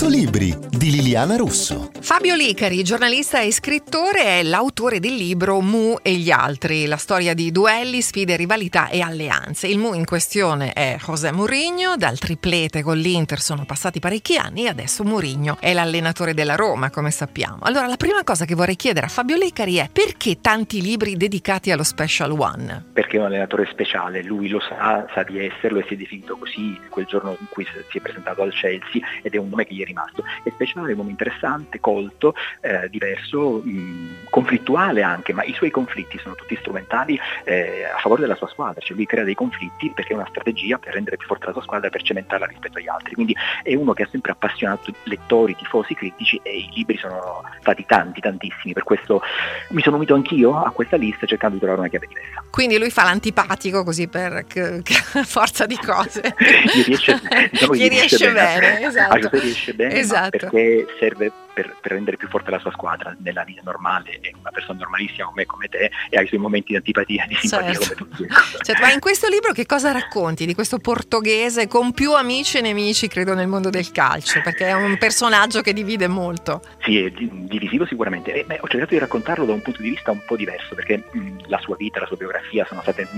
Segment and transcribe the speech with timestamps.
[0.00, 1.90] 100 libri di Liliana Russo.
[2.00, 7.34] Fabio Licari, giornalista e scrittore, è l'autore del libro Mu e gli altri, la storia
[7.34, 9.66] di duelli, sfide, rivalità e alleanze.
[9.66, 14.64] Il Mu in questione è José Mourinho, dal triplete con l'Inter sono passati parecchi anni
[14.64, 17.58] e adesso Mourinho è l'allenatore della Roma, come sappiamo.
[17.60, 21.70] Allora, la prima cosa che vorrei chiedere a Fabio Licari è perché tanti libri dedicati
[21.70, 22.86] allo Special One?
[22.94, 26.38] Perché è un allenatore speciale, lui lo sa, sa di esserlo e si è definito
[26.38, 29.74] così quel giorno in cui si è presentato al Chelsea ed è un nome che
[29.74, 30.24] gli è rimasto.
[30.42, 35.70] È speciale, è un uomo interessante, colto, eh, diverso, mh, conflittuale anche, ma i suoi
[35.70, 39.90] conflitti sono tutti strumentali eh, a favore della sua squadra, cioè lui crea dei conflitti
[39.94, 42.88] perché è una strategia per rendere più forte la sua squadra per cementarla rispetto agli
[42.88, 43.14] altri.
[43.14, 47.84] Quindi è uno che ha sempre appassionato lettori, tifosi, critici e i libri sono stati
[47.86, 49.20] tanti, tantissimi, per questo
[49.70, 52.44] mi sono unito anch'io a questa lista cercando di trovare una chiave diversa.
[52.50, 56.34] Quindi lui fa l'antipatico così per c- c- forza di cose.
[56.74, 57.20] gli riesce,
[57.50, 59.14] diciamo, gli riesce bene, bene esatto.
[59.14, 60.30] A Giuseppe riesce bene esatto.
[60.30, 64.50] perché serve per, per, rendere più forte la sua squadra nella vita normale, è una
[64.50, 68.04] persona normalissima come, come te e ha i suoi momenti di antipatia di simpatia certo.
[68.04, 68.28] come tutti.
[68.62, 72.60] Certo, ma in questo libro che cosa racconti di questo portoghese con più amici e
[72.60, 74.40] nemici, credo, nel mondo del calcio?
[74.42, 76.62] Perché è un personaggio che divide molto.
[76.82, 78.32] Sì, è divisivo sicuramente.
[78.32, 81.02] E, beh, ho cercato di raccontarlo da un punto di vista un po' diverso, perché
[81.10, 83.08] mh, la sua vita, la sua biografia sono state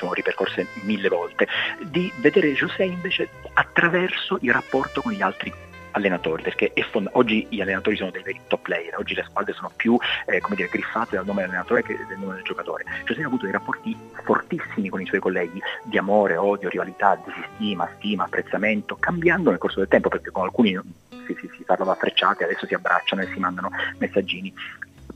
[0.00, 1.46] diciamo, ripercorse mille volte,
[1.82, 5.52] di vedere José invece attraverso il rapporto con gli altri
[5.92, 9.70] allenatori, perché fond- oggi gli allenatori sono dei veri top player, oggi le squadre sono
[9.74, 12.84] più eh, dire, griffate dal nome dell'allenatore che del nome del giocatore.
[13.04, 17.88] Giuseppe ha avuto dei rapporti fortissimi con i suoi colleghi, di amore, odio, rivalità, disistima,
[17.96, 20.78] stima, apprezzamento, cambiando nel corso del tempo, perché con alcuni
[21.26, 24.52] si, si, si parlava a frecciate, adesso si abbracciano e si mandano messaggini.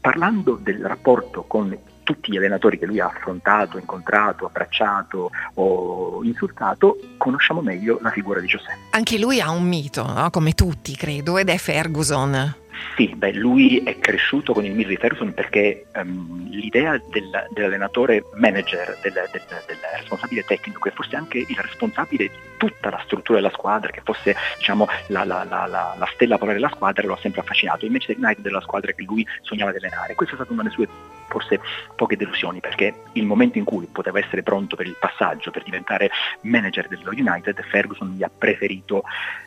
[0.01, 6.99] Parlando del rapporto con tutti gli allenatori che lui ha affrontato, incontrato, abbracciato o insultato,
[7.17, 8.79] conosciamo meglio la figura di Giuseppe.
[8.91, 10.31] Anche lui ha un mito, no?
[10.31, 12.63] come tutti credo, ed è Ferguson.
[12.97, 18.25] Sì, beh, lui è cresciuto con il mito di Ferguson perché um, l'idea del, dell'allenatore
[18.35, 23.41] manager, del, del, del, responsabile tecnico, che fosse anche il responsabile di tutta la struttura
[23.41, 27.19] della squadra, che fosse diciamo, la, la, la, la, stella polare della squadra, lo ha
[27.21, 27.85] sempre affascinato.
[27.85, 30.15] Il Manchester United della squadra che lui sognava di allenare.
[30.15, 30.89] Questa è stata una delle sue
[31.29, 31.61] forse
[31.95, 36.11] poche delusioni perché il momento in cui poteva essere pronto per il passaggio, per diventare
[36.43, 39.03] manager dello United, Ferguson gli ha preferito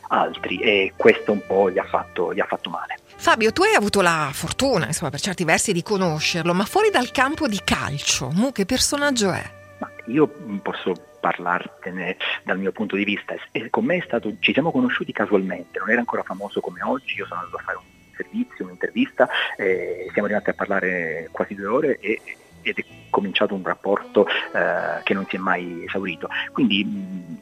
[0.08, 2.98] altri e questo un po' gli ha fatto, gli ha fatto male.
[3.16, 7.10] Fabio, tu hai avuto la fortuna, insomma, per certi versi di conoscerlo, ma fuori dal
[7.10, 9.50] campo di calcio, Mu che personaggio è?
[9.78, 10.28] Ma io
[10.62, 13.34] posso parlartene dal mio punto di vista.
[13.50, 17.16] E con me è stato, ci siamo conosciuti casualmente, non era ancora famoso come oggi,
[17.16, 21.66] io sono andato a fare un servizio, un'intervista, eh, siamo arrivati a parlare quasi due
[21.66, 22.20] ore e,
[22.62, 26.28] ed è cominciato un rapporto eh, che non si è mai esaurito.
[26.52, 27.38] Quindi mh,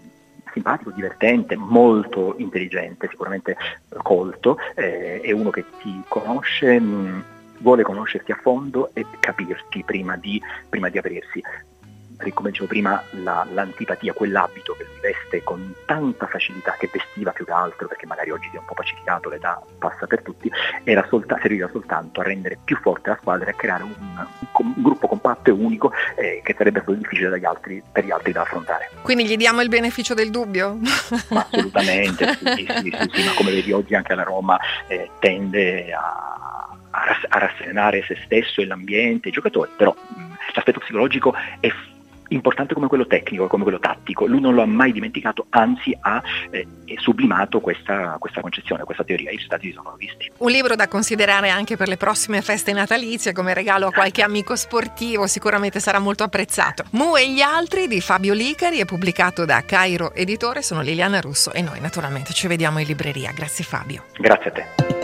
[0.53, 3.56] simpatico, divertente, molto intelligente, sicuramente
[4.03, 7.25] colto, eh, è uno che ti conosce, mh,
[7.59, 11.42] vuole conoscerti a fondo e capirti prima di, prima di aprirsi
[12.32, 17.44] come dicevo prima, la, l'antipatia, quell'abito che lui veste con tanta facilità, che vestiva più
[17.44, 20.50] che altro, perché magari oggi si è un po' pacificato, l'età passa per tutti,
[20.84, 24.26] era solta, serviva soltanto a rendere più forte la squadra e a creare un, un,
[24.53, 28.42] un gruppo compatto e unico eh, che sarebbe stato difficile altri, per gli altri da
[28.42, 28.91] affrontare.
[29.03, 30.78] Quindi gli diamo il beneficio del dubbio?
[31.31, 35.92] Ma assolutamente, sì, sì, sì, sì, ma come vedi oggi anche la Roma eh, tende
[35.92, 41.70] a, a rasserenare se stesso e l'ambiente, i giocatori, però mh, l'aspetto psicologico è
[42.28, 44.26] importante come quello tecnico, come quello tattico.
[44.26, 46.66] Lui non lo ha mai dimenticato, anzi ha eh,
[46.97, 49.31] sublimato questa, questa, concezione, questa teoria.
[49.31, 50.31] I risultati si sono visti.
[50.38, 54.56] Un libro da considerare anche per le prossime feste natalizie come regalo a qualche amico
[54.56, 56.84] sportivo, sicuramente sarà molto apprezzato.
[56.91, 61.53] Mu e gli altri di Fabio Licari è pubblicato da Cairo Editore, sono Liliana Russo
[61.53, 63.32] e noi naturalmente ci vediamo in libreria.
[63.32, 64.04] Grazie Fabio.
[64.19, 64.96] Grazie a te.